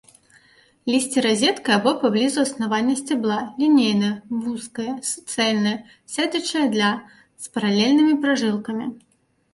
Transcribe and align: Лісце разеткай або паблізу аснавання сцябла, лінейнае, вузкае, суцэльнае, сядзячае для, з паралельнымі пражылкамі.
Лісце 0.91 1.19
разеткай 1.25 1.73
або 1.79 1.91
паблізу 2.03 2.39
аснавання 2.45 2.95
сцябла, 3.03 3.37
лінейнае, 3.59 4.11
вузкае, 4.47 4.89
суцэльнае, 5.11 5.77
сядзячае 6.15 6.67
для, 6.77 6.89
з 7.45 7.53
паралельнымі 7.59 8.13
пражылкамі. 8.25 8.85